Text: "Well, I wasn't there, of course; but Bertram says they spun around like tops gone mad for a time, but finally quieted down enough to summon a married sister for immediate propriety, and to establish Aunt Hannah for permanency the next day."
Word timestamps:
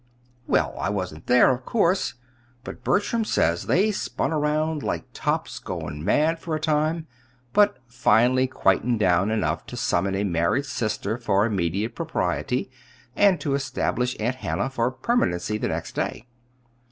"Well, 0.47 0.75
I 0.79 0.89
wasn't 0.89 1.27
there, 1.27 1.51
of 1.51 1.63
course; 1.63 2.15
but 2.63 2.83
Bertram 2.83 3.23
says 3.23 3.67
they 3.67 3.91
spun 3.91 4.33
around 4.33 4.81
like 4.81 5.05
tops 5.13 5.59
gone 5.59 6.03
mad 6.03 6.39
for 6.39 6.55
a 6.55 6.59
time, 6.59 7.05
but 7.53 7.77
finally 7.85 8.47
quieted 8.47 8.97
down 8.97 9.29
enough 9.29 9.67
to 9.67 9.77
summon 9.77 10.15
a 10.15 10.23
married 10.23 10.65
sister 10.65 11.19
for 11.19 11.45
immediate 11.45 11.93
propriety, 11.93 12.71
and 13.15 13.39
to 13.41 13.53
establish 13.53 14.17
Aunt 14.19 14.37
Hannah 14.37 14.71
for 14.71 14.89
permanency 14.89 15.59
the 15.59 15.67
next 15.67 15.91
day." 15.93 16.25